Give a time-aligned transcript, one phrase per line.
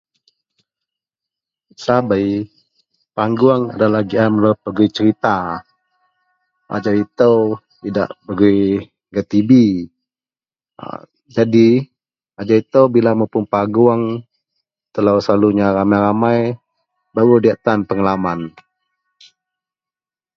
[1.85, 2.27] Sabei
[3.15, 5.35] paguong adalah gian melo pegui serita
[6.75, 7.33] ajau ito
[7.87, 8.57] idak pegui
[9.13, 9.65] gak tibi
[10.81, 10.85] a
[11.35, 11.69] jadi
[12.41, 14.01] ajau bila mapun paguong
[14.93, 16.39] telo selalunya ramai-ramai
[17.13, 18.39] baruok diyak tan pengalaman.